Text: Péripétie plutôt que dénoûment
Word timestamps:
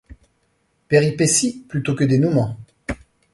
Péripétie 0.87 1.63
plutôt 1.69 1.93
que 1.93 2.03
dénoûment 2.03 2.57